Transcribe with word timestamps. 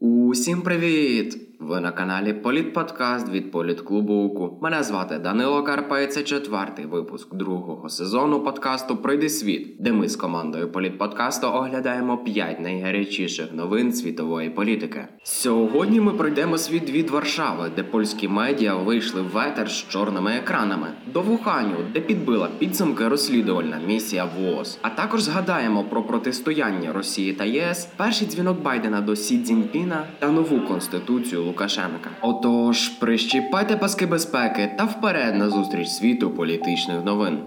Усім 0.00 0.62
привіт! 0.62 1.49
Ви 1.60 1.80
на 1.80 1.92
каналі 1.92 2.32
Політподкаст 2.32 3.28
від 3.28 3.50
Політклубу 3.50 4.14
УКУ. 4.14 4.58
Мене 4.62 4.82
звати 4.82 5.18
Данило 5.18 5.62
Карпа 5.62 6.00
і 6.00 6.06
це 6.06 6.22
четвертий 6.22 6.86
випуск 6.86 7.34
другого 7.34 7.88
сезону 7.88 8.40
подкасту 8.40 8.96
Пройди 8.96 9.28
світ, 9.28 9.76
де 9.78 9.92
ми 9.92 10.08
з 10.08 10.16
командою 10.16 10.72
Політподкасту 10.72 11.46
оглядаємо 11.46 12.18
п'ять 12.18 12.60
найгарячіших 12.60 13.52
новин 13.52 13.92
світової 13.92 14.50
політики. 14.50 15.08
Сьогодні 15.22 16.00
ми 16.00 16.12
пройдемо 16.12 16.58
світ 16.58 16.90
від 16.90 17.10
Варшави, 17.10 17.70
де 17.76 17.82
польські 17.82 18.28
медіа 18.28 18.74
вийшли 18.74 19.22
в 19.22 19.38
етер 19.38 19.70
з 19.70 19.88
чорними 19.88 20.32
екранами, 20.32 20.88
до 21.12 21.20
Вуханю, 21.20 21.76
де 21.94 22.00
підбила 22.00 22.48
підсумки 22.58 23.08
розслідувальна 23.08 23.80
місія 23.86 24.28
ВООЗ. 24.38 24.78
А 24.82 24.90
також 24.90 25.22
згадаємо 25.22 25.84
про 25.84 26.02
протистояння 26.02 26.92
Росії 26.92 27.32
та 27.32 27.44
ЄС, 27.44 27.88
перший 27.96 28.28
дзвінок 28.28 28.62
Байдена 28.62 29.00
до 29.00 29.16
Сі 29.16 29.42
Цзіньпіна 29.42 30.06
та 30.18 30.30
нову 30.30 30.60
конституцію 30.60 31.49
Лукашенка. 31.50 32.10
Отож, 32.20 32.88
прищіпайте 32.88 33.76
паски 33.76 34.06
безпеки 34.06 34.74
та 34.78 34.84
вперед 34.84 35.36
на 35.36 35.50
зустріч 35.50 35.88
світу 35.88 36.30
політичних 36.30 37.04
новин. 37.04 37.38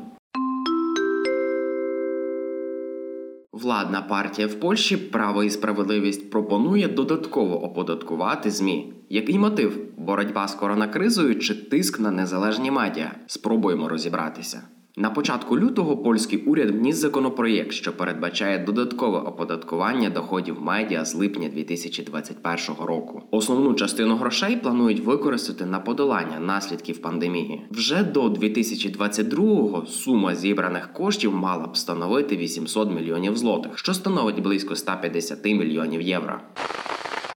Владна 3.54 4.02
партія 4.02 4.48
в 4.48 4.54
Польщі 4.54 4.98
Право 4.98 5.44
і 5.44 5.50
справедливість 5.50 6.32
пропонує 6.32 6.88
додатково 6.88 7.64
оподаткувати 7.64 8.52
ЗМІ. 8.52 8.94
Який 9.10 9.40
мотив? 9.40 9.80
Боротьба 9.98 10.48
з 10.48 10.56
коронакризою 10.56 11.40
чи 11.40 11.56
тиск 11.56 12.00
на 12.00 12.12
незалежні 12.12 12.72
медіа? 12.72 13.12
Спробуємо 13.28 13.90
розібратися. 13.90 14.62
На 14.96 15.10
початку 15.10 15.60
лютого 15.60 15.98
польський 15.98 16.40
уряд 16.40 16.70
вніс 16.72 16.96
законопроєкт, 16.96 17.72
що 17.72 17.98
передбачає 17.98 18.60
додаткове 18.60 19.20
оподаткування 19.20 20.10
доходів 20.10 20.62
медіа 20.62 21.06
з 21.06 21.16
липня 21.16 21.50
2021 21.50 22.86
року. 22.86 23.22
Основну 23.32 23.74
частину 23.74 24.16
грошей 24.16 24.56
планують 24.56 25.06
використати 25.06 25.66
на 25.66 25.80
подолання 25.80 26.40
наслідків 26.40 27.02
пандемії. 27.02 27.62
Вже 27.72 28.04
до 28.04 28.30
2022-го 28.30 29.86
сума 29.86 30.36
зібраних 30.36 30.94
коштів 30.94 31.36
мала 31.36 31.68
б 31.68 31.78
становити 31.78 32.38
800 32.38 32.92
мільйонів 32.92 33.38
злотих, 33.38 33.78
що 33.78 33.94
становить 33.94 34.42
близько 34.42 34.76
150 34.76 35.46
мільйонів 35.46 36.02
євро. 36.02 36.40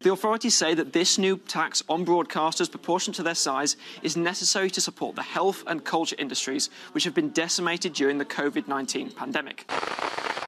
The 0.01 0.11
authorities 0.11 0.55
say 0.55 0.73
that 0.75 0.93
this 0.93 1.17
new 1.17 1.37
tax 1.37 1.83
on 1.89 2.05
broadcasters 2.05 2.69
proportionate 2.69 3.15
to 3.17 3.23
their 3.23 3.35
size 3.35 3.75
is 4.03 4.15
necessary 4.15 4.69
to 4.71 4.81
support 4.81 5.15
the 5.15 5.23
health 5.23 5.63
and 5.65 5.83
culture 5.83 6.15
industries, 6.19 6.69
which 6.91 7.03
have 7.03 7.15
been 7.15 7.29
decimated 7.29 7.93
during 7.93 8.17
the 8.17 8.25
COVID 8.25 8.67
19 8.67 9.11
pandemic. 9.11 9.65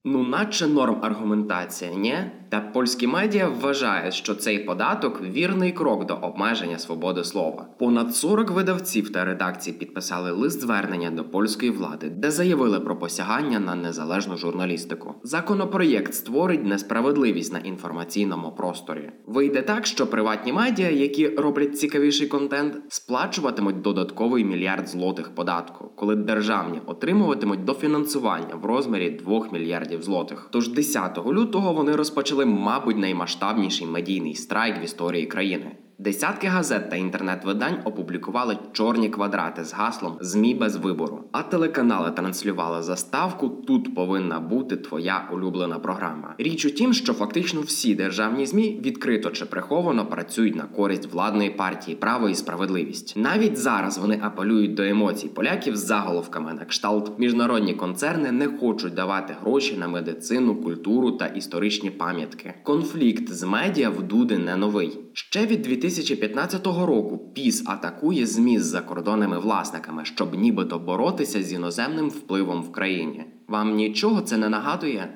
Ну, 0.05 0.23
наче 0.23 0.67
норм 0.67 0.97
аргументація, 1.01 1.91
ні? 1.93 2.15
Та 2.49 2.61
польські 2.61 3.07
медіа 3.07 3.49
вважають, 3.49 4.13
що 4.13 4.35
цей 4.35 4.59
податок 4.59 5.21
вірний 5.21 5.71
крок 5.71 6.05
до 6.05 6.13
обмеження 6.13 6.79
свободи 6.79 7.23
слова. 7.23 7.67
Понад 7.79 8.15
40 8.15 8.51
видавців 8.51 9.11
та 9.11 9.25
редакцій 9.25 9.71
підписали 9.71 10.31
лист 10.31 10.61
звернення 10.61 11.11
до 11.11 11.23
польської 11.23 11.71
влади, 11.71 12.09
де 12.09 12.31
заявили 12.31 12.79
про 12.79 12.99
посягання 12.99 13.59
на 13.59 13.75
незалежну 13.75 14.37
журналістику. 14.37 15.15
Законопроєкт 15.23 16.13
створить 16.13 16.65
несправедливість 16.65 17.53
на 17.53 17.59
інформаційному 17.59 18.51
просторі. 18.51 19.11
Вийде 19.27 19.61
так, 19.61 19.85
що 19.85 20.07
приватні 20.07 20.53
медіа, 20.53 20.89
які 20.89 21.27
роблять 21.27 21.79
цікавіший 21.79 22.27
контент, 22.27 22.75
сплачуватимуть 22.87 23.81
додатковий 23.81 24.45
мільярд 24.45 24.87
злотих 24.87 25.35
податку, 25.35 25.91
коли 25.95 26.15
державні 26.15 26.81
отримуватимуть 26.85 27.63
дофінансування 27.63 28.55
в 28.55 28.65
розмірі 28.65 29.09
2 29.09 29.47
мільярдів 29.51 29.88
злотих. 29.97 30.47
Тож 30.51 30.69
10 30.69 31.17
лютого 31.17 31.73
вони 31.73 31.95
розпочали, 31.95 32.45
мабуть, 32.45 32.97
наймасштабніший 32.97 33.87
медійний 33.87 34.35
страйк 34.35 34.81
в 34.81 34.83
історії 34.83 35.25
країни. 35.25 35.71
Десятки 36.01 36.47
газет 36.47 36.89
та 36.89 36.95
інтернет-видань 36.95 37.77
опублікували 37.85 38.57
чорні 38.71 39.09
квадрати 39.09 39.63
з 39.63 39.73
гаслом 39.73 40.17
ЗМІ 40.21 40.55
без 40.55 40.75
вибору. 40.75 41.23
А 41.31 41.43
телеканали 41.43 42.11
транслювали 42.11 42.83
заставку 42.83 43.49
Тут 43.49 43.95
повинна 43.95 44.39
бути 44.39 44.77
твоя 44.77 45.29
улюблена 45.33 45.79
програма. 45.79 46.35
Річ 46.37 46.65
у 46.65 46.69
тім, 46.69 46.93
що 46.93 47.13
фактично 47.13 47.61
всі 47.61 47.95
державні 47.95 48.45
змі 48.45 48.81
відкрито 48.85 49.29
чи 49.29 49.45
приховано 49.45 50.05
працюють 50.05 50.55
на 50.55 50.63
користь 50.63 51.13
владної 51.13 51.49
партії 51.49 51.97
право 51.97 52.29
і 52.29 52.35
справедливість. 52.35 53.13
Навіть 53.17 53.57
зараз 53.57 53.97
вони 53.97 54.19
апелюють 54.23 54.73
до 54.73 54.83
емоцій 54.83 55.27
поляків 55.27 55.75
з 55.75 55.85
заголовками 55.85 56.53
на 56.53 56.65
кшталт. 56.65 57.19
Міжнародні 57.19 57.73
концерни 57.73 58.31
не 58.31 58.47
хочуть 58.47 58.93
давати 58.93 59.35
гроші 59.41 59.77
на 59.77 59.87
медицину, 59.87 60.55
культуру 60.55 61.11
та 61.11 61.25
історичні 61.25 61.89
пам'ятки. 61.91 62.53
Конфлікт 62.63 63.33
з 63.33 63.43
медіа 63.43 63.89
в 63.89 64.03
Дуди 64.03 64.37
не 64.37 64.55
новий. 64.55 64.99
Ще 65.19 65.45
від 65.45 65.61
2015 65.61 66.65
року 66.65 67.17
ПІС 67.17 67.63
атакує 67.67 68.25
ЗМІ 68.25 68.59
з 68.59 68.65
закордонними 68.65 69.39
власниками, 69.39 70.05
щоб 70.05 70.35
нібито 70.35 70.79
боротися 70.79 71.43
з 71.43 71.53
іноземним 71.53 72.09
впливом 72.09 72.63
в 72.63 72.71
країні. 72.71 73.25
Вам 73.47 73.75
нічого 73.75 74.21
це 74.21 74.37
не 74.37 74.49
нагадує? 74.49 75.09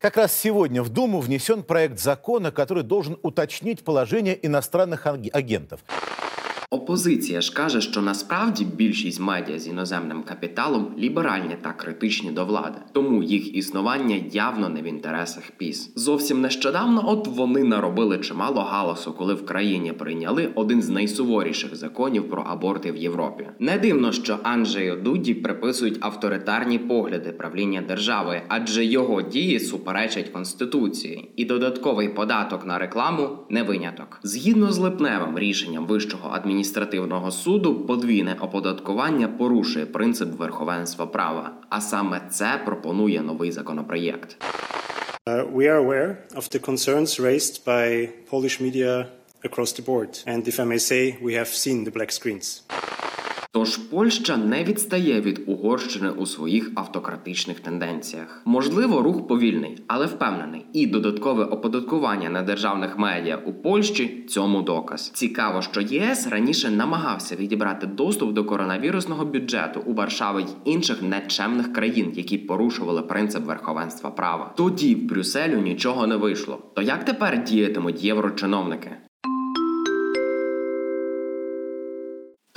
Как 0.00 0.16
раз 0.16 0.32
сегодня 0.32 0.82
в 0.82 0.88
Думу 0.88 1.20
внесен 1.20 1.62
проект 1.62 1.98
закона, 1.98 2.50
который 2.50 2.82
должен 2.82 3.16
уточнить 3.22 3.84
положение 3.84 4.38
иностранных 4.42 5.06
агентов. 5.32 5.78
Опозиція 6.74 7.40
ж 7.40 7.52
каже, 7.52 7.80
що 7.80 8.02
насправді 8.02 8.64
більшість 8.64 9.20
медіа 9.20 9.58
з 9.58 9.68
іноземним 9.68 10.22
капіталом 10.22 10.94
ліберальні 10.98 11.56
та 11.62 11.72
критичні 11.72 12.30
до 12.30 12.44
влади, 12.44 12.78
тому 12.92 13.22
їх 13.22 13.56
існування 13.56 14.16
явно 14.32 14.68
не 14.68 14.82
в 14.82 14.84
інтересах 14.84 15.42
ПІС. 15.56 15.92
Зовсім 15.96 16.40
нещодавно, 16.40 17.04
от 17.06 17.28
вони 17.28 17.64
наробили 17.64 18.18
чимало 18.18 18.60
галасу, 18.60 19.12
коли 19.12 19.34
в 19.34 19.46
країні 19.46 19.92
прийняли 19.92 20.48
один 20.54 20.82
з 20.82 20.88
найсуворіших 20.88 21.76
законів 21.76 22.28
про 22.30 22.42
аборти 22.42 22.92
в 22.92 22.96
Європі. 22.96 23.46
Не 23.58 23.78
дивно, 23.78 24.12
що 24.12 24.38
Анджею 24.42 24.96
Дуді 24.96 25.34
приписують 25.34 25.98
авторитарні 26.00 26.78
погляди 26.78 27.32
правління 27.32 27.82
держави, 27.88 28.42
адже 28.48 28.84
його 28.84 29.22
дії 29.22 29.60
суперечать 29.60 30.28
конституції, 30.28 31.30
і 31.36 31.44
додатковий 31.44 32.08
податок 32.08 32.66
на 32.66 32.78
рекламу 32.78 33.28
не 33.50 33.62
виняток. 33.62 34.20
Згідно 34.22 34.72
з 34.72 34.78
липневим 34.78 35.38
рішенням 35.38 35.86
вищого 35.86 36.30
адміністративного 36.64 37.30
суду, 37.30 37.74
подвійне 37.74 38.36
оподаткування 38.40 39.28
порушує 39.28 39.86
принцип 39.86 40.28
верховенства 40.38 41.06
права. 41.06 41.52
А 41.68 41.80
саме 41.80 42.20
це 42.30 42.60
пропонує 42.64 43.20
новий 43.20 43.52
законопроєкт. 43.52 44.36
Uh, 45.26 45.54
we 45.56 45.64
are 45.72 45.80
aware 45.86 46.16
of 46.36 46.48
the 46.54 46.60
concerns 46.70 47.20
raised 47.20 47.64
by 47.66 48.08
Polish 48.30 48.60
media 48.60 49.06
across 49.48 49.72
the 49.78 49.84
board. 49.90 50.10
And 50.26 50.42
if 50.48 50.56
I 50.60 50.64
may 50.72 50.78
say, 50.90 51.02
we 51.26 51.32
have 51.40 51.50
seen 51.64 51.84
the 51.84 51.92
black 51.96 52.10
screens. 52.18 52.63
Тож 53.54 53.76
Польща 53.76 54.36
не 54.36 54.64
відстає 54.64 55.20
від 55.20 55.42
Угорщини 55.46 56.10
у 56.10 56.26
своїх 56.26 56.70
автократичних 56.74 57.60
тенденціях. 57.60 58.42
Можливо, 58.44 59.02
рух 59.02 59.28
повільний, 59.28 59.82
але 59.86 60.06
впевнений. 60.06 60.66
І 60.72 60.86
додаткове 60.86 61.44
оподаткування 61.44 62.30
на 62.30 62.42
державних 62.42 62.98
медіа 62.98 63.38
у 63.44 63.52
Польщі 63.52 64.24
цьому 64.28 64.62
доказ. 64.62 65.10
Цікаво, 65.14 65.62
що 65.62 65.80
ЄС 65.80 66.28
раніше 66.28 66.70
намагався 66.70 67.36
відібрати 67.36 67.86
доступ 67.86 68.32
до 68.32 68.44
коронавірусного 68.44 69.24
бюджету 69.24 69.82
у 69.86 69.94
Варшави 69.94 70.42
й 70.42 70.70
інших 70.70 71.02
нечемних 71.02 71.72
країн, 71.72 72.12
які 72.14 72.38
порушували 72.38 73.02
принцип 73.02 73.44
верховенства 73.44 74.10
права. 74.10 74.54
Тоді 74.56 74.94
в 74.94 75.04
Брюсселю 75.04 75.56
нічого 75.56 76.06
не 76.06 76.16
вийшло. 76.16 76.58
То 76.74 76.82
як 76.82 77.04
тепер 77.04 77.44
діятимуть 77.44 78.04
єврочиновники? 78.04 78.90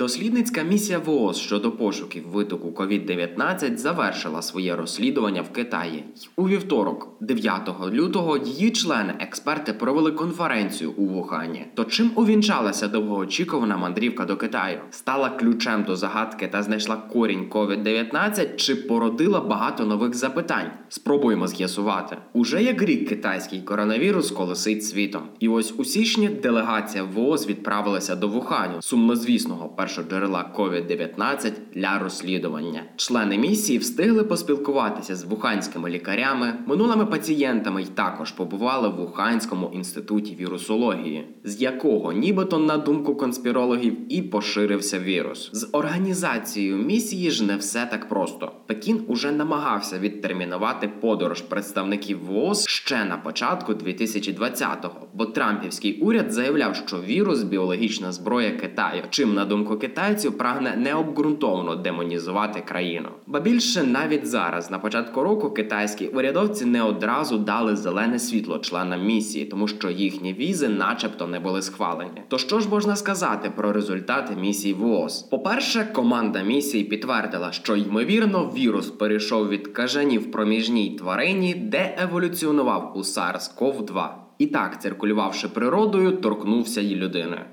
Дослідницька 0.00 0.62
місія 0.62 0.98
ВООЗ 0.98 1.36
щодо 1.36 1.72
пошуків 1.72 2.28
витоку 2.28 2.70
COVID-19 2.70 3.76
завершила 3.76 4.42
своє 4.42 4.76
розслідування 4.76 5.42
в 5.42 5.52
Китаї. 5.52 6.04
У 6.36 6.48
вівторок, 6.48 7.16
9 7.20 7.70
лютого, 7.92 8.36
її 8.36 8.70
члени 8.70 9.14
експерти 9.20 9.72
провели 9.72 10.12
конференцію 10.12 10.92
у 10.96 11.06
Вухані. 11.06 11.66
То 11.74 11.84
чим 11.84 12.10
увінчалася 12.14 12.88
довгоочікувана 12.88 13.76
мандрівка 13.76 14.24
до 14.24 14.36
Китаю? 14.36 14.78
Стала 14.90 15.30
ключем 15.30 15.84
до 15.84 15.96
загадки 15.96 16.48
та 16.48 16.62
знайшла 16.62 16.96
корінь 16.96 17.46
COVID-19 17.50 18.56
чи 18.56 18.76
породила 18.76 19.40
багато 19.40 19.84
нових 19.84 20.14
запитань? 20.14 20.70
Спробуємо 20.88 21.48
з'ясувати. 21.48 22.16
Уже 22.32 22.62
як 22.62 22.82
рік 22.82 23.08
китайський 23.08 23.62
коронавірус 23.62 24.30
колесить 24.30 24.84
світом. 24.84 25.22
І 25.40 25.48
ось 25.48 25.74
у 25.78 25.84
січні 25.84 26.28
делегація 26.28 27.04
ВООЗ 27.04 27.46
відправилася 27.46 28.16
до 28.16 28.28
Вуханю, 28.28 28.82
сумнозвісного 28.82 29.68
першоджерела 29.88 30.50
COVID-19 30.56 31.52
для 31.74 31.98
розслідування. 31.98 32.82
Члени 32.96 33.38
місії 33.38 33.78
встигли 33.78 34.24
поспілкуватися 34.24 35.16
з 35.16 35.24
вуханськими 35.24 35.90
лікарями, 35.90 36.54
минулими 36.66 37.06
пацієнтами 37.06 37.82
й 37.82 37.84
також 37.84 38.32
побували 38.32 38.88
в 38.88 38.96
Вуханському 38.96 39.70
інституті 39.74 40.36
вірусології, 40.40 41.26
з 41.44 41.62
якого 41.62 42.12
нібито 42.12 42.58
на 42.58 42.76
думку 42.76 43.14
конспірологів 43.14 44.12
і 44.12 44.22
поширився 44.22 44.98
вірус. 44.98 45.50
З 45.52 45.68
організацією 45.72 46.76
місії 46.76 47.30
ж 47.30 47.44
не 47.44 47.56
все 47.56 47.86
так 47.86 48.08
просто. 48.08 48.52
Пекін 48.66 49.04
уже 49.08 49.32
намагався 49.32 49.98
відтермінувати 49.98 50.88
подорож 51.00 51.40
представників 51.40 52.24
ВООЗ 52.24 52.66
ще 52.68 53.04
на 53.04 53.16
початку 53.16 53.72
2020-го, 53.72 55.08
бо 55.14 55.26
Трампівський 55.26 56.00
уряд 56.00 56.32
заявляв, 56.32 56.76
що 56.76 56.96
вірус 57.00 57.42
біологічна 57.42 58.12
зброя 58.12 58.50
Китаю, 58.50 59.02
чим 59.10 59.34
на 59.34 59.44
думку 59.44 59.77
китайців 59.78 60.38
прагне 60.38 60.76
необґрунтовно 60.76 61.76
демонізувати 61.76 62.60
країну. 62.60 63.08
Ба 63.26 63.40
більше 63.40 63.82
навіть 63.82 64.26
зараз, 64.26 64.70
на 64.70 64.78
початку 64.78 65.22
року, 65.22 65.50
китайські 65.50 66.06
урядовці 66.06 66.64
не 66.64 66.82
одразу 66.82 67.38
дали 67.38 67.76
зелене 67.76 68.18
світло 68.18 68.58
членам 68.58 69.06
місії, 69.06 69.44
тому 69.44 69.68
що 69.68 69.90
їхні 69.90 70.32
візи, 70.32 70.68
начебто, 70.68 71.26
не 71.26 71.40
були 71.40 71.62
схвалені. 71.62 72.22
То 72.28 72.38
що 72.38 72.60
ж 72.60 72.68
можна 72.68 72.96
сказати 72.96 73.52
про 73.56 73.72
результати 73.72 74.36
місії 74.36 74.74
ВООЗ? 74.74 75.22
По-перше, 75.22 75.88
команда 75.92 76.42
місії 76.42 76.84
підтвердила, 76.84 77.52
що 77.52 77.76
ймовірно 77.76 78.52
вірус 78.56 78.90
перейшов 78.90 79.48
від 79.48 79.68
кажанів 79.68 80.30
проміжній 80.30 80.96
тварині, 80.98 81.54
де 81.54 81.96
еволюціонував 82.02 82.92
у 82.96 82.98
SARS-CoV-2. 82.98 84.08
І 84.38 84.46
так, 84.46 84.82
циркулювавши 84.82 85.48
природою, 85.48 86.12
торкнувся 86.12 86.80
й 86.80 86.96
людини. 86.96 87.44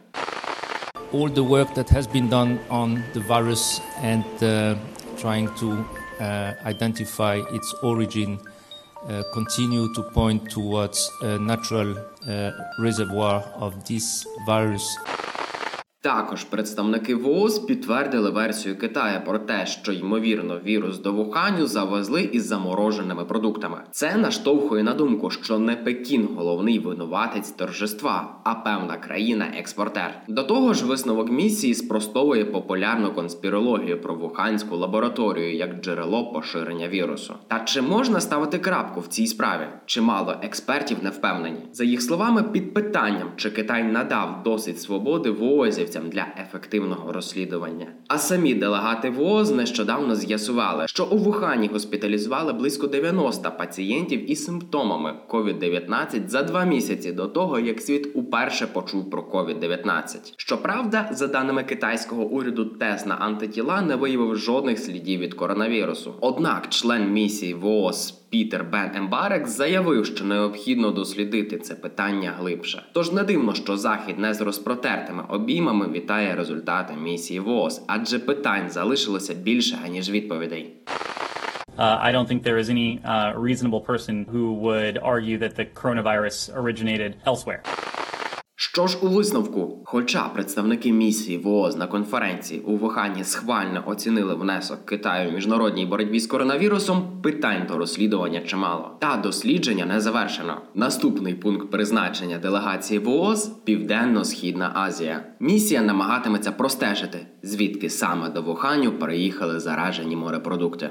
All 1.11 1.29
the 1.29 1.43
work 1.43 1.73
that 1.75 1.89
has 1.89 2.07
been 2.07 2.29
done 2.29 2.59
on 2.69 3.03
the 3.13 3.19
virus 3.21 3.79
and 4.01 4.25
uh, 4.43 4.75
trying 5.17 5.53
to 5.55 5.85
uh, 6.19 6.53
identify 6.65 7.41
its 7.51 7.73
origin 7.83 8.39
uh, 9.07 9.23
continue 9.33 9.93
to 9.93 10.01
point 10.01 10.49
towards 10.49 11.11
a 11.21 11.37
natural 11.37 11.95
uh, 12.27 12.51
reservoir 12.79 13.41
of 13.55 13.85
this 13.87 14.25
virus. 14.45 14.97
Також 16.05 16.43
представники 16.43 17.15
ВООЗ 17.15 17.59
підтвердили 17.59 18.29
версію 18.29 18.77
Китаю 18.77 19.21
про 19.25 19.39
те, 19.39 19.65
що 19.65 19.91
ймовірно 19.91 20.59
вірус 20.65 20.99
до 20.99 21.13
Вуханю 21.13 21.67
завезли 21.67 22.21
із 22.21 22.45
замороженими 22.45 23.25
продуктами. 23.25 23.77
Це 23.91 24.15
наштовхує 24.15 24.83
на 24.83 24.93
думку, 24.93 25.29
що 25.29 25.59
не 25.59 25.75
Пекін 25.75 26.29
головний 26.35 26.79
винуватець 26.79 27.51
торжества, 27.51 28.35
а 28.43 28.55
певна 28.55 28.97
країна-експортер. 28.97 30.21
До 30.27 30.43
того 30.43 30.73
ж, 30.73 30.85
висновок 30.85 31.31
місії 31.31 31.73
спростовує 31.73 32.45
популярну 32.45 33.13
конспірологію 33.13 34.01
про 34.01 34.15
вуханську 34.15 34.75
лабораторію 34.75 35.55
як 35.55 35.81
джерело 35.81 36.31
поширення 36.31 36.87
вірусу. 36.87 37.33
Та 37.47 37.59
чи 37.59 37.81
можна 37.81 38.19
ставити 38.19 38.59
крапку 38.59 38.99
в 38.99 39.07
цій 39.07 39.27
справі? 39.27 39.67
Чимало 39.85 40.35
експертів 40.41 40.97
не 41.01 41.09
впевнені. 41.09 41.59
За 41.73 41.83
їх 41.83 42.01
словами, 42.01 42.43
під 42.43 42.73
питанням, 42.73 43.31
чи 43.35 43.49
Китай 43.49 43.83
надав 43.83 44.43
досить 44.43 44.81
свободи 44.81 45.31
ВООЗівцям 45.95 46.09
для 46.09 46.27
ефективного 46.42 47.13
розслідування. 47.13 47.88
А 48.07 48.18
самі 48.18 48.53
делегати 48.53 49.09
ВООЗ 49.09 49.51
нещодавно 49.51 50.15
з'ясували, 50.15 50.88
що 50.88 51.06
у 51.06 51.18
Вухані 51.18 51.68
госпіталізували 51.68 52.53
близько 52.53 52.88
90 52.88 53.51
пацієнтів 53.51 54.31
із 54.31 54.45
симптомами 54.45 55.13
COVID-19 55.30 56.27
за 56.27 56.44
два 56.44 56.65
місяці 56.65 57.12
до 57.12 57.27
того, 57.27 57.59
як 57.59 57.81
світ 57.81 58.12
уперше 58.13 58.68
почув 58.68 59.09
про 59.09 59.21
COVID-19. 59.21 60.33
Щоправда, 60.38 61.09
за 61.12 61.27
даними 61.27 61.63
китайського 61.63 62.24
уряду, 62.24 62.65
тест 62.65 63.07
на 63.07 63.15
антитіла 63.15 63.81
не 63.81 63.95
виявив 63.95 64.36
жодних 64.36 64.80
слідів 64.80 65.19
від 65.19 65.33
коронавірусу. 65.33 66.13
Однак, 66.21 66.69
член 66.69 67.12
місії 67.12 67.53
ВООЗ 67.53 68.25
Пітер 68.30 68.63
Бен 68.63 68.92
Ембарек 68.95 69.48
заявив, 69.48 70.06
що 70.06 70.25
необхідно 70.25 70.92
дослідити 70.92 71.57
це 71.57 71.75
питання 71.75 72.33
глибше. 72.39 72.83
Тож 72.94 73.12
не 73.12 73.24
дивно, 73.24 73.54
що 73.54 73.77
захід 73.77 74.19
не 74.19 74.33
з 74.33 74.42
розпротертими 74.42 75.24
обіймами 75.30 75.88
вітає 75.88 76.36
результати 76.36 76.94
місії 77.04 77.39
ВОЗ, 77.39 77.86
адже 77.88 78.19
питань 78.19 78.69
залишилося 78.69 79.33
більше 79.33 79.77
аніж 79.86 80.10
відповідей. 80.10 80.74
Uh, 81.77 82.00
I 82.07 82.13
don't 82.13 82.27
think 82.30 82.42
there 82.44 82.57
is 82.57 82.69
any 82.69 83.01
uh, 83.04 83.33
reasonable 83.48 83.81
person 83.81 84.25
who 84.33 84.54
would 84.66 84.98
argue 85.13 85.38
that 85.44 85.54
the 85.60 85.66
coronavirus 85.81 86.38
originated 86.56 87.12
elsewhere. 87.25 87.62
Що 88.75 88.88
ж 88.88 88.98
у 89.01 89.07
висновку, 89.07 89.81
хоча 89.86 90.30
представники 90.30 90.92
місії 90.92 91.38
ВООЗ 91.38 91.75
на 91.75 91.88
конференції 91.88 92.62
у 92.62 92.75
Вухані 92.77 93.24
схвально 93.24 93.83
оцінили 93.86 94.36
внесок 94.36 94.86
Китаю 94.86 95.30
в 95.30 95.33
міжнародній 95.33 95.86
боротьбі 95.86 96.19
з 96.19 96.27
коронавірусом, 96.27 97.22
питань 97.22 97.66
до 97.68 97.77
розслідування 97.77 98.42
чимало. 98.42 98.98
Та 99.00 99.18
дослідження 99.18 99.86
не 99.86 100.01
завершено. 100.01 100.62
Наступний 100.74 101.33
пункт 101.33 101.72
призначення 101.72 102.38
делегації 102.38 103.00
ВООЗ 103.00 103.45
Південно-Східна 103.63 104.72
Азія. 104.75 105.24
Місія 105.39 105.81
намагатиметься 105.81 106.51
простежити, 106.51 107.27
звідки 107.44 107.89
саме 107.89 108.30
до 108.30 108.42
Вуханю 108.42 108.92
переїхали 108.92 109.60
заражені 109.60 110.16
морепродукти. 110.16 110.89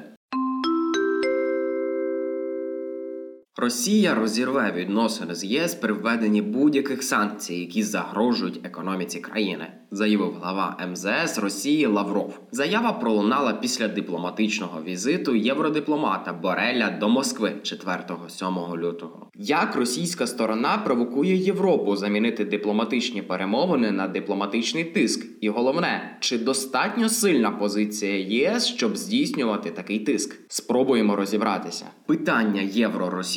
Росія 3.57 4.15
розірве 4.15 4.73
відносини 4.77 5.35
з 5.35 5.45
ЄС 5.45 5.75
при 5.75 5.93
введенні 5.93 6.43
будь-яких 6.43 7.03
санкцій, 7.03 7.55
які 7.55 7.83
загрожують 7.83 8.61
економіці 8.65 9.21
країни, 9.21 9.67
заявив 9.91 10.35
глава 10.41 10.77
МЗС 10.91 11.39
Росії 11.39 11.87
Лавров. 11.87 12.41
Заява 12.53 12.93
пролунала 12.93 13.53
після 13.53 13.89
дипломатичного 13.89 14.83
візиту 14.83 15.35
євродипломата 15.35 16.33
Бореля 16.33 16.91
до 17.01 17.09
Москви 17.09 17.53
4-7 17.63 18.79
лютого. 18.79 19.31
Як 19.35 19.77
російська 19.77 20.27
сторона 20.27 20.79
провокує 20.79 21.37
Європу 21.37 21.97
замінити 21.97 22.45
дипломатичні 22.45 23.23
перемовини 23.23 23.91
на 23.91 24.09
дипломатичний 24.09 24.85
тиск? 24.85 25.27
І 25.41 25.49
головне, 25.49 26.17
чи 26.21 26.39
достатньо 26.39 27.09
сильна 27.09 27.51
позиція 27.51 28.19
ЄС, 28.19 28.67
щоб 28.67 28.97
здійснювати 28.97 29.71
такий 29.71 29.99
тиск? 29.99 30.41
Спробуємо 30.49 31.17
розібратися. 31.17 31.87
Питання 32.07 32.63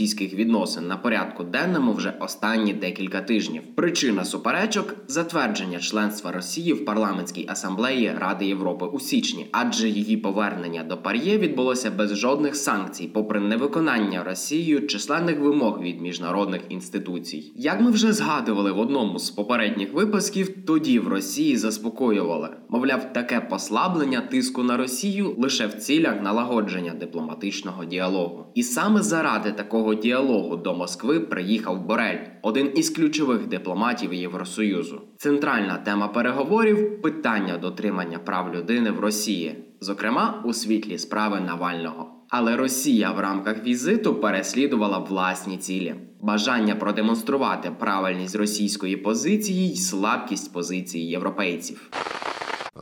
євро-російських 0.08 0.34
відносин 0.34 0.88
на 0.88 0.98
порядку 0.98 1.44
денному 1.44 1.94
вже 1.94 2.14
останні 2.20 2.74
декілька 2.74 3.22
тижнів. 3.22 3.62
Причина 3.76 4.26
суперечок 4.26 4.96
затвердження 5.08 5.80
членства 5.80 6.32
Росії 6.32 6.74
в 6.74 6.86
парламентській 6.86 7.46
асамблеї 7.50 8.12
Ради 8.20 8.46
Європи 8.46 8.86
у 8.86 9.00
січні, 9.00 9.48
адже 9.52 9.90
її 9.90 10.18
повернення 10.18 10.84
до 10.84 10.98
пар'є 10.98 11.38
відбулося 11.38 11.92
без 11.92 12.16
жодних 12.16 12.56
санкцій, 12.56 13.10
попри 13.14 13.40
невиконання 13.40 14.24
Росією 14.24 14.88
численних 14.88 15.40
вимог 15.40 15.82
від 15.82 16.02
міжнародних 16.02 16.62
інституцій. 16.70 17.54
Як 17.56 17.82
ми 17.82 17.92
вже 17.92 18.14
згадували 18.14 18.72
в 18.72 18.80
одному 18.80 19.20
з 19.20 19.30
попередніх 19.30 19.94
випусків, 19.94 20.66
тоді 20.66 21.00
в 21.00 21.08
Росії 21.08 21.58
заспокоювали, 21.58 22.50
мовляв, 22.70 23.14
таке 23.14 23.42
послаблення 23.42 24.22
тиску 24.22 24.64
на 24.64 24.78
Росію 24.78 25.36
лише 25.38 25.68
в 25.68 25.74
цілях 25.74 26.22
налагодження 26.22 26.94
дипломатичного 27.00 27.86
діалогу. 27.86 28.46
І 28.56 28.64
саме 28.64 29.02
заради 29.02 29.52
такого 29.52 29.96
діалогу 29.98 30.56
до 30.56 30.74
Москви 30.74 31.20
приїхав 31.20 31.86
Борель, 31.86 32.18
один 32.42 32.72
із 32.76 32.90
ключових 32.90 33.48
дипломатів 33.48 34.14
Євросоюзу. 34.14 35.02
Центральна 35.18 35.78
тема 35.78 36.08
переговорів 36.08 37.02
питання 37.02 37.58
дотримання 37.58 38.20
прав 38.20 38.56
людини 38.56 38.92
в 38.92 39.00
Росії, 39.00 39.56
зокрема 39.82 40.44
у 40.46 40.54
світлі 40.54 40.98
справи 40.98 41.40
Навального. 41.40 42.18
Але 42.30 42.58
Росія 42.58 43.12
в 43.12 43.20
рамках 43.20 43.64
візиту 43.64 44.16
переслідувала 44.16 44.98
власні 44.98 45.58
цілі: 45.58 45.96
бажання 46.22 46.76
продемонструвати 46.76 47.72
правильність 47.80 48.36
російської 48.36 48.98
позиції 48.98 49.72
й 49.72 49.76
слабкість 49.76 50.54
позиції 50.54 51.10
європейців. 51.10 51.90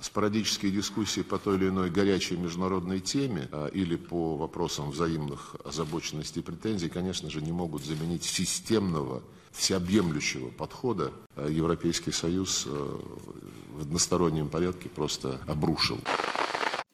Спорадические 0.01 0.71
дискуссии 0.71 1.21
по 1.21 1.37
той 1.37 1.57
или 1.57 1.69
иной 1.69 1.89
горячей 1.89 2.37
международной 2.37 2.99
теме 2.99 3.47
или 3.73 3.95
по 3.95 4.35
вопросам 4.37 4.91
взаимных 4.91 5.55
озабоченностей 5.63 6.41
и 6.41 6.43
претензий, 6.43 6.89
конечно 6.89 7.29
же, 7.29 7.41
не 7.41 7.51
могут 7.51 7.83
заменить 7.85 8.23
системного, 8.23 9.21
всеобъемлющего 9.51 10.49
подхода. 10.49 11.11
Европейский 11.37 12.11
Союз 12.11 12.65
в 12.65 13.81
одностороннем 13.81 14.49
порядке 14.49 14.89
просто 14.89 15.39
обрушил. 15.47 15.97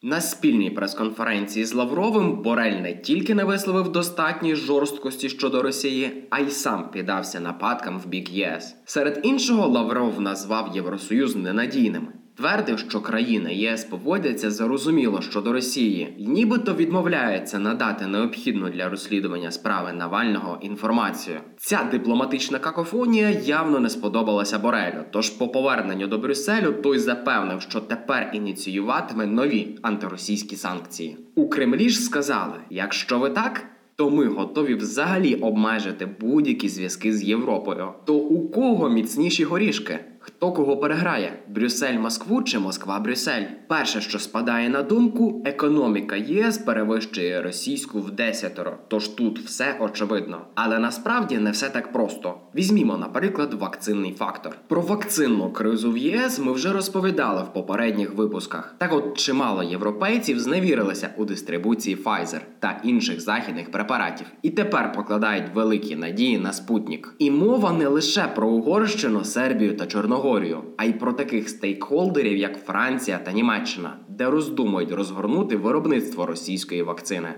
На 0.04 0.20
спільній 0.20 0.70
прес-конференції 0.70 1.64
з 1.64 1.74
Лавровим 1.74 2.42
Борель 2.42 2.80
не 2.80 2.94
тільки 2.94 3.34
не 3.34 3.44
висловив 3.44 3.92
достатньої 3.92 4.56
жорсткості 4.56 5.28
щодо 5.28 5.62
Росії, 5.62 6.24
а 6.30 6.40
й 6.40 6.50
сам 6.50 6.90
піддався 6.90 7.40
нападкам 7.40 8.00
в 8.00 8.06
бік 8.06 8.30
ЄС. 8.30 8.74
Серед 8.84 9.20
іншого, 9.22 9.68
Лавров 9.68 10.20
назвав 10.20 10.70
Євросоюз 10.74 11.36
ненадійним. 11.36 12.08
Твердив, 12.36 12.78
що 12.78 13.00
країни 13.00 13.54
ЄС 13.54 13.84
поводяться 13.84 14.50
зарозуміло 14.50 15.20
щодо 15.22 15.52
Росії, 15.52 16.14
і 16.18 16.26
нібито 16.26 16.74
відмовляється 16.74 17.58
надати 17.58 18.06
необхідну 18.06 18.70
для 18.70 18.88
розслідування 18.88 19.50
справи 19.50 19.92
Навального 19.92 20.58
інформацію. 20.60 21.40
Ця 21.56 21.88
дипломатична 21.90 22.58
какофонія 22.58 23.30
явно 23.30 23.80
не 23.80 23.90
сподобалася 23.90 24.58
Борелю. 24.58 25.04
Тож, 25.10 25.30
по 25.30 25.48
поверненню 25.48 26.06
до 26.06 26.18
Брюсселю, 26.18 26.72
той 26.72 26.98
запевнив, 26.98 27.62
що 27.62 27.80
тепер 27.80 28.30
ініціюватиме 28.34 29.26
нові 29.26 29.78
антиросійські 29.82 30.56
санкції. 30.56 31.18
У 31.34 31.48
Кремлі 31.48 31.88
ж 31.88 32.00
сказали: 32.00 32.54
якщо 32.70 33.18
ви 33.18 33.30
так. 33.30 33.64
То 33.96 34.10
ми 34.10 34.26
готові 34.26 34.74
взагалі 34.74 35.34
обмежити 35.34 36.06
будь-які 36.20 36.68
зв'язки 36.68 37.12
з 37.12 37.22
Європою. 37.22 37.88
То 38.04 38.14
у 38.14 38.48
кого 38.48 38.88
міцніші 38.88 39.44
горішки? 39.44 39.98
Хто 40.42 40.52
кого 40.52 40.76
переграє? 40.76 41.32
Брюссель 41.48 41.98
Москву 41.98 42.42
чи 42.42 42.58
Москва 42.58 43.00
Брюссель? 43.00 43.42
Перше, 43.68 44.00
що 44.00 44.18
спадає 44.18 44.68
на 44.68 44.82
думку, 44.82 45.42
економіка 45.44 46.16
ЄС 46.16 46.58
перевищує 46.58 47.42
російську 47.42 48.00
в 48.00 48.10
десятеро. 48.10 48.76
Тож 48.88 49.08
тут 49.08 49.38
все 49.38 49.76
очевидно. 49.80 50.40
Але 50.54 50.78
насправді 50.78 51.38
не 51.38 51.50
все 51.50 51.70
так 51.70 51.92
просто. 51.92 52.34
Візьмімо, 52.54 52.96
наприклад, 52.96 53.54
вакцинний 53.54 54.12
фактор. 54.12 54.56
Про 54.68 54.80
вакцинну 54.80 55.52
кризу 55.52 55.92
в 55.92 55.98
ЄС 55.98 56.38
ми 56.38 56.52
вже 56.52 56.72
розповідали 56.72 57.42
в 57.42 57.52
попередніх 57.52 58.14
випусках. 58.14 58.74
Так 58.78 58.92
от 58.92 59.18
чимало 59.18 59.62
європейців 59.62 60.40
зневірилися 60.40 61.10
у 61.16 61.24
дистрибуції 61.24 61.96
Pfizer 61.96 62.40
та 62.58 62.80
інших 62.84 63.20
західних 63.20 63.70
препаратів, 63.70 64.26
і 64.42 64.50
тепер 64.50 64.92
покладають 64.92 65.54
великі 65.54 65.96
надії 65.96 66.38
на 66.38 66.52
спутник. 66.52 67.14
І 67.18 67.30
мова 67.30 67.72
не 67.72 67.88
лише 67.88 68.22
про 68.22 68.48
Угорщину, 68.48 69.24
Сербію 69.24 69.76
та 69.76 69.86
Чорногорію. 69.86 70.31
Чорногорію, 70.32 70.62
а 70.76 70.84
й 70.84 70.92
про 70.92 71.12
таких 71.12 71.48
стейкхолдерів, 71.48 72.36
як 72.36 72.64
Франція 72.66 73.18
та 73.18 73.32
Німеччина, 73.32 73.96
де 74.08 74.30
роздумують 74.30 74.92
розгорнути 74.92 75.56
виробництво 75.56 76.26
російської 76.26 76.82
вакцини. 76.82 77.28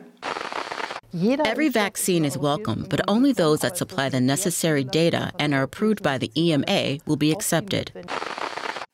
Every 1.14 1.70
vaccine 1.76 2.24
is 2.30 2.36
welcome, 2.50 2.80
but 2.92 3.00
only 3.14 3.32
those 3.42 3.60
that 3.64 3.74
supply 3.82 4.06
the 4.16 4.22
necessary 4.34 4.84
data 5.00 5.22
and 5.42 5.50
are 5.56 5.66
approved 5.68 6.02
by 6.02 6.16
the 6.22 6.30
EMA 6.42 6.82
will 7.06 7.20
be 7.26 7.30
accepted. 7.36 7.86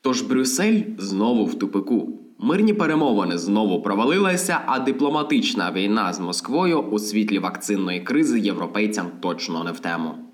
Тож 0.02 0.22
Брюссель 0.22 0.82
знову 0.98 1.44
в 1.44 1.54
тупику. 1.58 2.08
Мирні 2.38 2.74
перемовини 2.74 3.38
знову 3.38 3.82
провалилися, 3.82 4.60
а 4.66 4.78
дипломатична 4.78 5.72
війна 5.72 6.12
з 6.12 6.20
Москвою 6.20 6.80
у 6.80 6.98
світлі 6.98 7.38
вакцинної 7.38 8.00
кризи 8.00 8.40
європейцям 8.40 9.06
точно 9.20 9.64
не 9.64 9.72
в 9.72 9.80
тему. 9.80 10.29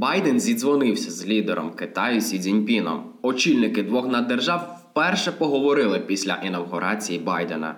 Байден 0.00 0.40
зідзвонився 0.40 1.10
з 1.10 1.26
лідером 1.26 1.70
Китаю 1.70 2.20
Сі 2.20 2.38
Цзіньпіном. 2.38 3.12
Очільники 3.22 3.82
двох 3.82 4.08
наддержав 4.08 4.76
вперше 4.90 5.32
поговорили 5.32 5.98
після 6.00 6.34
інавгурації 6.34 7.18
Байдена. 7.18 7.74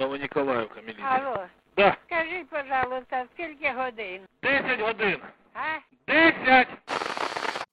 Новоніколаївка, 0.00 0.80
міліція. 0.86 1.06
Алло, 1.06 1.36
Да, 1.76 1.96
скажіть, 2.06 2.46
пожалуйста, 2.50 3.24
скільки 3.34 3.72
годин? 3.76 4.20
10 4.42 4.80
годин. 4.80 5.16
А? 5.54 6.12
10! 6.12 6.66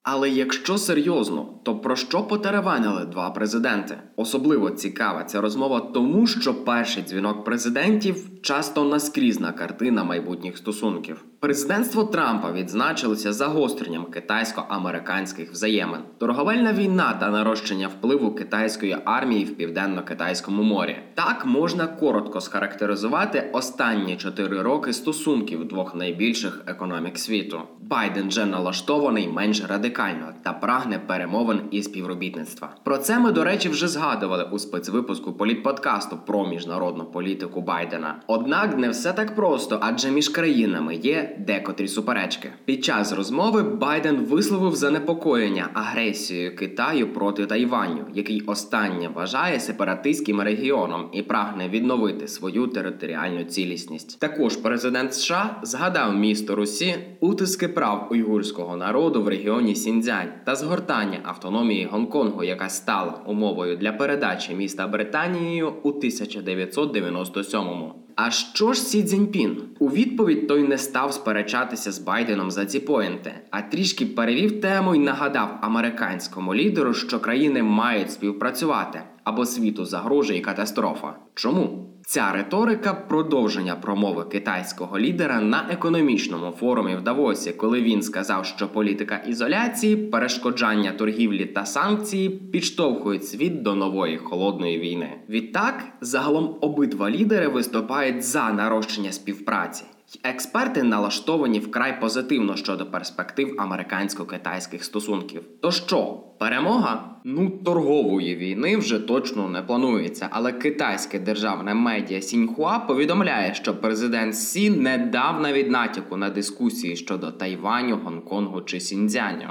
Але 0.02 0.30
якщо 0.30 0.78
серйозно, 0.78 1.48
то 1.64 1.78
про 1.78 1.96
що 1.96 2.22
потереванили 2.22 3.04
два 3.04 3.30
президенти? 3.30 3.98
Особливо 4.16 4.70
цікава 4.70 5.24
ця 5.24 5.40
розмова, 5.40 5.80
тому 5.80 6.26
що 6.26 6.64
перший 6.64 7.02
дзвінок 7.02 7.44
президентів 7.44 8.42
часто 8.42 8.84
наскрізна 8.84 9.52
картина 9.52 10.04
майбутніх 10.04 10.56
стосунків. 10.56 11.24
Президентство 11.40 12.04
Трампа 12.04 12.52
відзначилося 12.52 13.32
загостренням 13.32 14.04
китайсько-американських 14.04 15.52
взаємин, 15.52 16.00
торговельна 16.18 16.72
війна 16.72 17.16
та 17.20 17.30
нарощення 17.30 17.88
впливу 17.88 18.34
китайської 18.34 18.96
армії 19.04 19.44
в 19.44 19.56
південно-китайському 19.56 20.62
морі. 20.62 20.96
Так 21.14 21.46
можна 21.46 21.86
коротко 21.86 22.40
схарактеризувати 22.40 23.50
останні 23.52 24.16
чотири 24.16 24.62
роки 24.62 24.92
стосунків 24.92 25.68
двох 25.68 25.94
найбільших 25.94 26.62
економік 26.66 27.18
світу. 27.18 27.60
Байден 27.80 28.30
же 28.30 28.46
налаштований 28.46 29.28
менш 29.28 29.62
радикально 29.68 30.32
та 30.42 30.52
прагне 30.52 30.98
перемовин 31.06 31.60
і 31.70 31.82
співробітництва. 31.82 32.68
Про 32.84 32.98
це 32.98 33.18
ми, 33.18 33.32
до 33.32 33.44
речі, 33.44 33.68
вже 33.68 33.88
згадували 33.88 34.44
у 34.52 34.58
спецвипуску 34.58 35.32
політподкасту 35.32 36.18
про 36.26 36.46
міжнародну 36.46 37.04
політику 37.04 37.60
Байдена. 37.60 38.22
Однак 38.26 38.78
не 38.78 38.88
все 38.88 39.12
так 39.12 39.36
просто, 39.36 39.78
адже 39.82 40.10
між 40.10 40.28
країнами 40.28 40.94
є 40.94 41.29
декотрі 41.38 41.88
суперечки. 41.88 42.50
Під 42.64 42.84
час 42.84 43.12
розмови 43.12 43.62
Байден 43.62 44.16
висловив 44.16 44.74
занепокоєння 44.74 45.70
агресією 45.74 46.56
Китаю 46.56 47.12
проти 47.12 47.46
Тайваню, 47.46 48.04
який 48.14 48.40
останнє 48.40 49.08
вважає 49.08 49.60
сепаратистським 49.60 50.40
регіоном 50.40 51.08
і 51.12 51.22
прагне 51.22 51.68
відновити 51.68 52.28
свою 52.28 52.66
територіальну 52.66 53.44
цілісність. 53.44 54.20
Також 54.20 54.56
президент 54.56 55.14
США 55.14 55.60
згадав 55.62 56.16
місто 56.16 56.56
Русі 56.56 56.94
утиски 57.20 57.68
прав 57.68 58.08
уйгурського 58.10 58.76
народу 58.76 59.22
в 59.22 59.28
регіоні 59.28 59.74
Сіньцзянь 59.74 60.32
та 60.44 60.54
згортання 60.54 61.18
автономії 61.22 61.88
Гонконгу, 61.92 62.44
яка 62.44 62.68
стала 62.68 63.20
умовою 63.26 63.76
для 63.76 63.92
передачі 63.92 64.54
міста 64.54 64.86
Британією 64.86 65.72
у 65.82 65.90
1997-му. 65.90 67.94
А 68.22 68.30
що 68.30 68.72
ж 68.72 68.80
Сі 68.80 69.02
Цзіньпін? 69.02 69.62
У 69.78 69.88
відповідь 69.88 70.48
той 70.48 70.62
не 70.62 70.78
став 70.78 71.12
сперечатися 71.14 71.92
з 71.92 71.98
Байденом 71.98 72.50
за 72.50 72.66
ці 72.66 72.80
поінти, 72.80 73.34
а 73.50 73.62
трішки 73.62 74.06
перевів 74.06 74.60
тему 74.60 74.94
і 74.94 74.98
нагадав 74.98 75.58
американському 75.60 76.54
лідеру, 76.54 76.94
що 76.94 77.20
країни 77.20 77.62
мають 77.62 78.12
співпрацювати 78.12 79.02
або 79.24 79.46
світу 79.46 79.84
загрожує 79.84 80.40
катастрофа. 80.40 81.16
Чому? 81.34 81.89
Ця 82.10 82.32
риторика 82.32 82.94
продовження 82.94 83.76
промови 83.76 84.24
китайського 84.24 84.98
лідера 84.98 85.40
на 85.40 85.66
економічному 85.70 86.50
форумі 86.50 86.96
в 86.96 87.02
Давосі, 87.02 87.52
коли 87.52 87.82
він 87.82 88.02
сказав, 88.02 88.46
що 88.46 88.68
політика 88.68 89.16
ізоляції, 89.16 89.96
перешкоджання 89.96 90.92
торгівлі 90.92 91.46
та 91.46 91.66
санкції 91.66 92.30
підштовхують 92.30 93.26
світ 93.26 93.62
до 93.62 93.74
нової 93.74 94.18
холодної 94.18 94.78
війни. 94.78 95.12
Відтак, 95.28 95.84
загалом 96.00 96.56
обидва 96.60 97.10
лідери 97.10 97.48
виступають 97.48 98.24
за 98.24 98.52
нарощення 98.52 99.12
співпраці. 99.12 99.84
Експерти 100.22 100.82
налаштовані 100.82 101.58
вкрай 101.60 102.00
позитивно 102.00 102.56
щодо 102.56 102.86
перспектив 102.90 103.54
американсько-китайських 103.58 104.82
стосунків. 104.82 105.42
То 105.60 105.70
що, 105.70 106.24
перемога? 106.38 107.16
Ну, 107.24 107.50
торгової 107.50 108.36
війни 108.36 108.76
вже 108.76 108.98
точно 108.98 109.48
не 109.48 109.62
планується, 109.62 110.28
але 110.30 110.52
китайське 110.52 111.18
державне 111.18 111.74
медіа 111.74 112.20
Сіньхуа 112.20 112.78
повідомляє, 112.78 113.54
що 113.54 113.80
президент 113.80 114.36
Сі 114.36 114.70
не 114.70 114.98
дав 114.98 115.40
навіть 115.40 115.70
натяку 115.70 116.16
на 116.16 116.30
дискусії 116.30 116.96
щодо 116.96 117.30
Тайваню, 117.30 117.96
Гонконгу 118.04 118.60
чи 118.60 118.80
Сіньцзяню. 118.80 119.48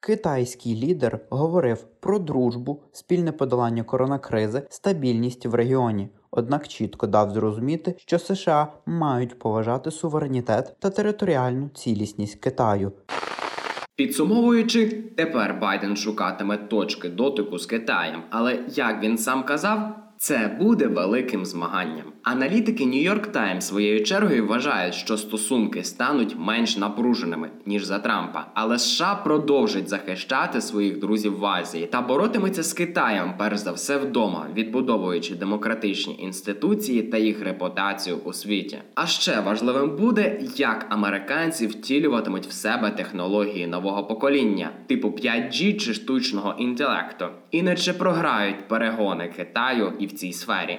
Китайський 0.00 0.76
лідер 0.76 1.20
говорив 1.30 1.84
про 2.00 2.18
дружбу, 2.18 2.82
спільне 2.92 3.32
подолання 3.32 3.82
коронакризи, 3.82 4.62
стабільність 4.70 5.46
в 5.46 5.54
регіоні. 5.54 6.08
Однак 6.32 6.68
чітко 6.68 7.06
дав 7.06 7.30
зрозуміти, 7.30 7.94
що 7.98 8.18
США 8.18 8.72
мають 8.86 9.38
поважати 9.38 9.90
суверенітет 9.90 10.76
та 10.78 10.90
територіальну 10.90 11.68
цілісність 11.74 12.40
Китаю. 12.40 12.92
Підсумовуючи, 13.96 15.04
тепер 15.16 15.58
Байден 15.60 15.96
шукатиме 15.96 16.56
точки 16.56 17.08
дотику 17.08 17.58
з 17.58 17.66
Китаєм, 17.66 18.22
але 18.30 18.58
як 18.68 19.02
він 19.02 19.18
сам 19.18 19.44
казав, 19.44 19.96
це 20.22 20.56
буде 20.60 20.86
великим 20.86 21.46
змаганням. 21.46 22.04
Аналітики 22.22 22.84
New 22.84 23.10
York 23.10 23.32
Times 23.32 23.60
своєю 23.60 24.04
чергою 24.04 24.46
вважають, 24.46 24.94
що 24.94 25.16
стосунки 25.16 25.84
стануть 25.84 26.36
менш 26.38 26.76
напруженими 26.76 27.50
ніж 27.66 27.84
за 27.84 27.98
Трампа, 27.98 28.46
але 28.54 28.78
США 28.78 29.14
продовжить 29.14 29.88
захищати 29.88 30.60
своїх 30.60 30.98
друзів 30.98 31.38
в 31.38 31.46
Азії 31.46 31.86
та 31.86 32.00
боротиметься 32.00 32.62
з 32.62 32.72
Китаєм, 32.72 33.34
перш 33.38 33.58
за 33.58 33.72
все 33.72 33.98
вдома, 33.98 34.46
відбудовуючи 34.54 35.34
демократичні 35.34 36.18
інституції 36.18 37.02
та 37.02 37.18
їх 37.18 37.42
репутацію 37.44 38.18
у 38.24 38.32
світі. 38.32 38.78
А 38.94 39.06
ще 39.06 39.40
важливим 39.40 39.96
буде, 39.96 40.40
як 40.56 40.86
американці 40.88 41.66
втілюватимуть 41.66 42.46
в 42.46 42.52
себе 42.52 42.90
технології 42.90 43.66
нового 43.66 44.04
покоління, 44.04 44.70
типу 44.86 45.08
5G 45.08 45.76
чи 45.76 45.94
штучного 45.94 46.54
інтелекту, 46.58 47.26
і 47.50 47.62
не 47.62 47.74
програють 47.98 48.68
перегони 48.68 49.32
Китаю 49.36 49.92
і 49.98 50.09
в 50.10 50.12
цій 50.12 50.32
сфері. 50.32 50.78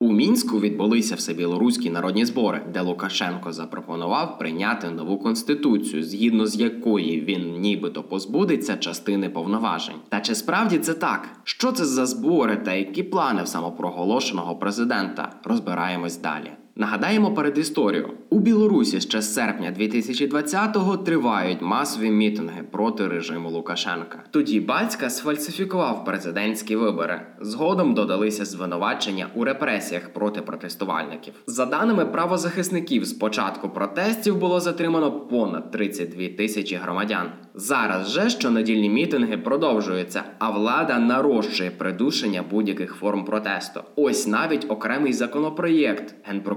У 0.00 0.12
мінську 0.12 0.60
відбулися 0.60 1.14
всебілоруські 1.14 1.90
народні 1.90 2.24
збори, 2.24 2.62
де 2.72 2.80
Лукашенко 2.80 3.52
запропонував 3.52 4.38
прийняти 4.38 4.90
нову 4.90 5.18
конституцію, 5.18 6.04
згідно 6.04 6.46
з 6.46 6.56
якої 6.56 7.20
він 7.20 7.60
нібито 7.60 8.02
позбудеться 8.02 8.76
частини 8.76 9.28
повноважень. 9.28 9.96
Та 10.08 10.20
чи 10.20 10.34
справді 10.34 10.78
це 10.78 10.94
так? 10.94 11.28
Що 11.44 11.72
це 11.72 11.84
за 11.84 12.06
збори 12.06 12.56
та 12.56 12.72
які 12.72 13.02
плани 13.02 13.42
в 13.42 13.48
самопроголошеного 13.48 14.56
президента? 14.56 15.32
Розбираємось 15.44 16.18
далі. 16.18 16.50
Нагадаємо 16.78 17.34
перед 17.34 17.58
історію. 17.58 18.10
У 18.30 18.38
Білорусі 18.38 19.00
ще 19.00 19.22
з 19.22 19.34
серпня 19.34 19.74
2020-го 19.78 20.96
тривають 20.96 21.62
масові 21.62 22.10
мітинги 22.10 22.62
проти 22.70 23.08
режиму 23.08 23.50
Лукашенка. 23.50 24.22
Тоді 24.30 24.60
батька 24.60 25.10
сфальсифікував 25.10 26.04
президентські 26.04 26.76
вибори. 26.76 27.20
Згодом 27.40 27.94
додалися 27.94 28.44
звинувачення 28.44 29.26
у 29.34 29.44
репресіях 29.44 30.12
проти 30.12 30.40
протестувальників. 30.40 31.34
За 31.46 31.66
даними 31.66 32.06
правозахисників, 32.06 33.04
з 33.04 33.12
початку 33.12 33.68
протестів 33.68 34.38
було 34.38 34.60
затримано 34.60 35.12
понад 35.12 35.70
32 35.70 36.28
тисячі 36.28 36.76
громадян. 36.76 37.26
Зараз 37.54 38.08
же 38.08 38.30
щонедільні 38.30 38.90
мітинги 38.90 39.38
продовжуються, 39.38 40.22
а 40.38 40.50
влада 40.50 40.98
нарощує 40.98 41.70
придушення 41.70 42.44
будь-яких 42.50 42.94
форм 42.94 43.24
протесту. 43.24 43.80
Ось 43.96 44.26
навіть 44.26 44.66
окремий 44.68 45.12
законопроєкт 45.12 46.14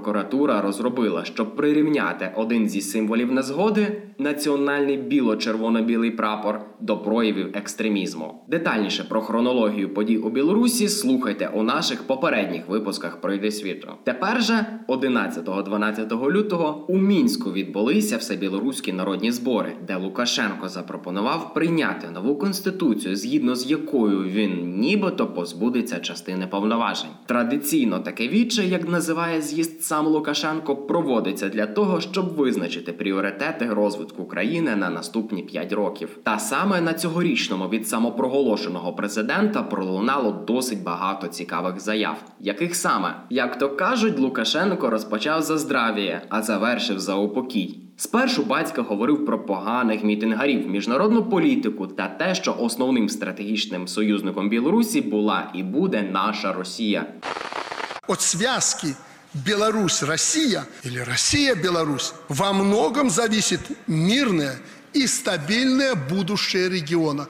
генпрокуратура 0.10 0.62
розробила, 0.62 1.26
щоб 1.26 1.56
прирівняти 1.56 2.32
один 2.36 2.70
зі 2.70 2.82
символів 2.82 3.32
незгоди 3.32 4.02
національний 4.20 4.98
біло-червоно-білий 4.98 6.12
прапор 6.12 6.62
до 6.80 6.98
проявів 6.98 7.50
екстремізму. 7.54 8.44
Детальніше 8.48 9.04
про 9.04 9.22
хронологію 9.22 9.94
подій 9.94 10.18
у 10.18 10.30
Білорусі 10.30 10.90
слухайте 10.90 11.52
у 11.54 11.64
наших 11.64 12.04
попередніх 12.04 12.68
випусках 12.68 13.22
«Пройди 13.22 13.52
світу. 13.52 13.88
Тепер 14.04 14.44
же 14.44 14.66
11-12 14.88 16.32
лютого 16.32 16.86
у 16.88 16.98
мінську 16.98 17.52
відбулися 17.52 18.18
всебілоруські 18.18 18.94
народні 18.94 19.32
збори, 19.32 19.76
де 19.88 19.96
Лукашенко 19.96 20.70
запропонував 20.70 21.54
прийняти 21.54 22.10
нову 22.10 22.36
конституцію, 22.36 23.16
згідно 23.16 23.56
з 23.56 23.72
якою 23.72 24.24
він 24.24 24.80
нібито 24.80 25.28
позбудеться 25.28 26.00
частини 26.00 26.48
повноважень. 26.48 27.10
Традиційно 27.26 28.00
таке 28.00 28.28
віче, 28.28 28.66
як 28.66 28.90
називає 28.90 29.42
з'їзд 29.42 29.84
сам 29.84 30.08
Лукашенко, 30.08 30.76
проводиться 30.76 31.50
для 31.50 31.66
того, 31.66 32.02
щоб 32.02 32.36
визначити 32.36 32.94
пріоритети 32.94 33.66
розвитку 33.66 34.09
країни 34.12 34.76
на 34.76 34.90
наступні 34.90 35.44
5 35.44 35.74
років. 35.74 36.18
Та 36.24 36.40
саме 36.40 36.82
на 36.82 36.94
цьогорічному 36.94 37.70
від 37.70 37.88
самопроголошеного 37.88 38.94
президента 38.94 39.64
пролунало 39.64 40.32
досить 40.32 40.84
багато 40.84 41.28
цікавих 41.28 41.80
заяв, 41.80 42.24
яких 42.40 42.76
саме, 42.76 43.16
як 43.30 43.60
то 43.60 43.70
кажуть, 43.70 44.20
Лукашенко 44.20 44.90
розпочав 44.90 45.42
за 45.42 45.58
здравіє, 45.58 46.22
а 46.30 46.42
завершив 46.42 47.00
за 47.00 47.16
упокій. 47.16 47.80
Спершу 47.98 48.44
батько 48.44 48.84
говорив 48.84 49.26
про 49.26 49.46
поганих 49.46 50.04
мітингарів, 50.04 50.70
міжнародну 50.70 51.24
політику 51.24 51.88
та 51.88 52.08
те, 52.08 52.36
що 52.36 52.56
основним 52.60 53.10
стратегічним 53.10 53.88
союзником 53.88 54.50
Білорусі 54.50 55.02
була 55.02 55.52
і 55.54 55.64
буде 55.64 56.10
наша 56.12 56.54
Росія. 56.54 57.06
От 58.08 58.22
связки 58.22 58.88
Беларусь-Россия 59.34 60.66
или 60.84 61.00
Россия-Беларусь 61.00 62.14
во 62.30 62.52
многом 62.54 63.10
зависит 63.10 63.62
мирное 63.88 64.58
и 64.94 65.06
стабильное 65.08 65.96
будущее 65.96 66.70
региона. 66.70 67.28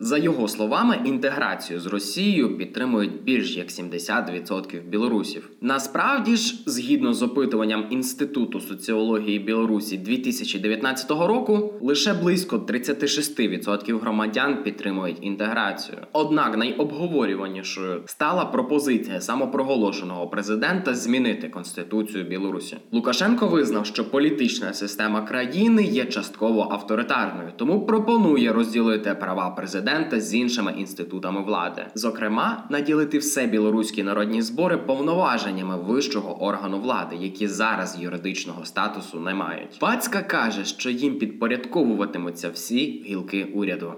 За 0.00 0.18
його 0.18 0.48
словами, 0.48 1.00
інтеграцію 1.04 1.80
з 1.80 1.86
Росією 1.86 2.58
підтримують 2.58 3.22
більш 3.22 3.56
як 3.56 3.68
70% 3.68 4.88
білорусів. 4.88 5.50
Насправді 5.60 6.36
ж, 6.36 6.62
згідно 6.66 7.14
з 7.14 7.22
опитуванням 7.22 7.86
Інституту 7.90 8.60
соціології 8.60 9.38
Білорусі 9.38 9.98
2019 9.98 11.10
року, 11.10 11.74
лише 11.80 12.14
близько 12.14 12.56
36% 12.56 14.00
громадян 14.00 14.62
підтримують 14.62 15.18
інтеграцію. 15.20 15.98
Однак 16.12 16.56
найобговорюванішою 16.56 18.02
стала 18.06 18.44
пропозиція 18.44 19.20
самопроголошеного 19.20 20.28
президента 20.28 20.94
змінити 20.94 21.48
конституцію 21.48 22.24
Білорусі. 22.24 22.76
Лукашенко 22.92 23.46
визнав, 23.46 23.86
що 23.86 24.10
політична 24.10 24.72
система 24.72 25.22
країни 25.22 25.82
є 25.82 26.04
частково 26.04 26.68
авторитарною, 26.70 27.48
тому 27.56 27.86
пропонує 27.86 28.52
розділити 28.52 29.14
права 29.14 29.50
президента 29.50 29.87
президента 29.88 30.20
з 30.20 30.34
іншими 30.34 30.74
інститутами 30.78 31.42
влади, 31.42 31.86
зокрема, 31.94 32.66
наділити 32.70 33.18
все 33.18 33.46
білоруські 33.46 34.02
народні 34.02 34.42
збори 34.42 34.76
повноваженнями 34.76 35.76
вищого 35.76 36.42
органу 36.42 36.80
влади, 36.80 37.16
які 37.20 37.48
зараз 37.48 37.96
юридичного 38.00 38.64
статусу 38.64 39.20
не 39.20 39.34
мають. 39.34 39.78
Пацька 39.78 40.22
каже, 40.22 40.64
що 40.64 40.90
їм 40.90 41.18
підпорядковуватимуться 41.18 42.50
всі 42.50 43.04
гілки 43.06 43.44
уряду. 43.54 43.92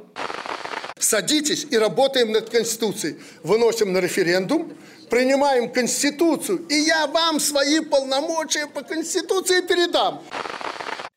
Садитесь 0.98 1.66
и 1.72 1.78
работаем 1.78 2.30
над 2.32 2.50
Конституцией. 2.50 3.16
Выносим 3.42 3.92
на 3.92 4.00
референдум, 4.00 4.66
принимаем 5.08 5.72
Конституцию, 5.72 6.58
и 6.70 6.74
я 6.74 7.06
вам 7.06 7.40
свои 7.40 7.80
полномочия 7.80 8.66
по 8.66 8.82
Конституции 8.82 9.62
передам. 9.62 10.18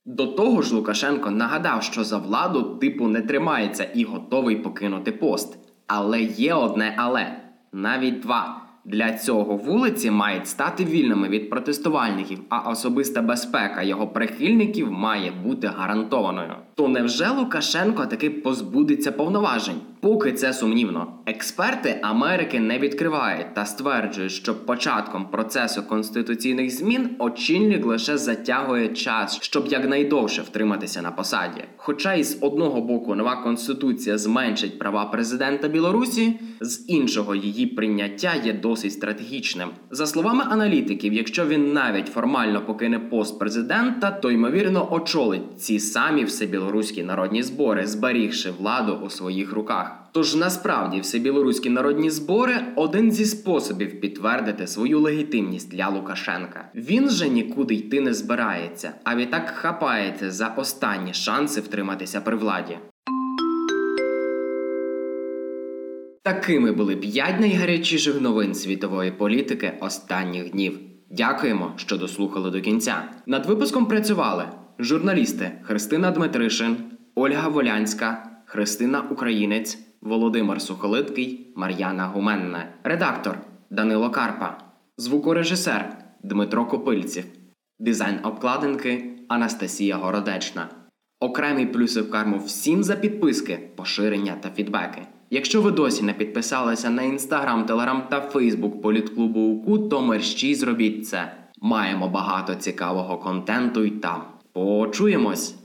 До 0.06 0.28
того 0.28 0.62
ж, 0.62 0.76
Лукашенко 0.76 1.32
нагадав, 1.32 1.84
що 1.84 2.04
за 2.04 2.18
владу 2.18 2.64
типу 2.64 3.08
не 3.08 3.22
тримається 3.22 3.84
і 3.84 4.04
готовий 4.04 4.56
покинути 4.56 5.12
пост. 5.12 5.58
Але 5.88 6.22
є 6.22 6.54
одне 6.54 6.96
але 6.98 7.42
навіть 7.72 8.20
два. 8.20 8.60
Для 8.86 9.14
цього 9.14 9.58
вулиці 9.58 10.12
мають 10.12 10.48
стати 10.48 10.86
вільними 10.86 11.28
від 11.30 11.50
протестувальників, 11.50 12.40
а 12.50 12.60
особиста 12.70 13.22
безпека 13.22 13.82
його 13.82 14.08
прихильників 14.08 14.92
має 14.92 15.32
бути 15.32 15.68
гарантованою. 15.68 16.56
То 16.76 16.88
невже 16.88 17.30
Лукашенко 17.30 18.06
таки 18.06 18.30
позбудеться 18.30 19.12
повноважень? 19.12 19.82
Поки 20.04 20.32
це 20.32 20.54
сумнівно. 20.54 21.14
Експерти 21.26 22.00
Америки 22.02 22.60
не 22.60 22.80
відкривають 22.80 23.54
та 23.54 23.66
стверджують, 23.66 24.32
що 24.32 24.56
початком 24.56 25.26
процесу 25.26 25.84
конституційних 25.84 26.72
змін 26.72 27.10
очільник 27.20 27.86
лише 27.86 28.18
затягує 28.18 28.88
час, 28.88 29.38
щоб 29.42 29.68
якнайдовше 29.68 30.42
втриматися 30.42 31.02
на 31.02 31.12
посаді. 31.12 31.64
Хоча 31.78 32.14
із 32.14 32.38
одного 32.42 32.82
боку 32.82 33.16
нова 33.16 33.36
конституція 33.36 34.18
зменшить 34.18 34.80
права 34.80 35.06
президента 35.06 35.68
Білорусі, 35.68 36.40
з 36.62 36.90
іншого 36.90 37.36
її 37.36 37.68
прийняття 37.68 38.32
є 38.44 38.54
досить 38.54 38.94
стратегічним. 38.94 39.70
За 39.92 40.08
словами 40.08 40.44
аналітиків, 40.50 41.14
якщо 41.14 41.46
він 41.46 41.74
навіть 41.74 42.08
формально 42.08 42.66
покине 42.66 43.00
пост 43.00 43.40
президента, 43.40 44.12
то 44.12 44.32
ймовірно 44.32 44.94
очолить 44.94 45.62
ці 45.62 45.80
самі 45.80 46.24
всебілоруські 46.24 47.04
народні 47.04 47.44
збори, 47.44 47.88
зберігши 47.88 48.52
владу 48.52 49.00
у 49.06 49.10
своїх 49.10 49.54
руках. 49.54 49.93
Тож 50.12 50.36
насправді 50.36 51.00
всебілоруські 51.00 51.70
народні 51.70 52.10
збори 52.10 52.56
один 52.76 53.12
зі 53.12 53.26
способів 53.26 54.02
підтвердити 54.02 54.68
свою 54.68 55.00
легітимність 55.00 55.72
для 55.72 55.90
Лукашенка. 55.90 56.70
Він 56.76 57.10
же 57.10 57.30
нікуди 57.30 57.76
йти 57.76 58.02
не 58.02 58.14
збирається, 58.14 58.94
а 59.04 59.16
відтак 59.16 59.50
хапається 59.50 60.32
за 60.32 60.48
останні 60.48 61.14
шанси 61.14 61.62
втриматися 61.62 62.22
при 62.22 62.36
владі. 62.36 62.78
Такими 66.24 66.72
були 66.72 66.96
п'ять 66.96 67.40
найгарячіших 67.40 68.22
новин 68.22 68.56
світової 68.56 69.12
політики 69.12 69.78
останніх 69.82 70.52
днів. 70.52 70.80
Дякуємо, 71.12 71.74
що 71.76 71.98
дослухали 71.98 72.52
до 72.52 72.62
кінця. 72.62 73.04
Над 73.26 73.46
випуском 73.46 73.86
працювали 73.86 74.46
журналісти 74.80 75.52
Христина 75.64 76.12
Дмитришин, 76.12 76.76
Ольга 77.16 77.48
Волянська, 77.48 78.33
Христина 78.54 79.04
Українець, 79.12 79.80
Володимир 80.02 80.62
Сухолиткий, 80.62 81.54
Мар'яна 81.56 82.08
Гуменна, 82.08 82.66
редактор 82.84 83.40
Данило 83.70 84.10
Карпа, 84.10 84.58
звукорежисер 84.98 85.98
Дмитро 86.24 86.66
Копильців, 86.66 87.26
дизайн 87.80 88.20
обкладинки 88.24 89.10
Анастасія 89.28 89.96
Городечна. 89.98 90.70
Окремий 91.20 91.66
плюси 91.66 92.02
в 92.02 92.12
карму 92.12 92.38
всім 92.38 92.84
за 92.84 92.96
підписки, 92.96 93.60
поширення 93.76 94.36
та 94.42 94.50
фідбеки. 94.50 95.02
Якщо 95.30 95.62
ви 95.62 95.72
досі 95.72 96.04
не 96.04 96.14
підписалися 96.14 96.90
на 96.90 97.02
інстаграм, 97.02 97.66
телеграм 97.66 98.04
та 98.10 98.22
фейсбук 98.22 98.82
політклубу 98.82 99.40
УКУ, 99.40 99.80
то 99.80 100.02
мерщій 100.02 100.56
зробіть 100.56 101.08
це. 101.08 101.34
Маємо 101.62 102.08
багато 102.08 102.56
цікавого 102.56 103.18
контенту 103.18 103.84
й 103.84 103.90
там. 103.90 104.24
Почуємось! 104.52 105.63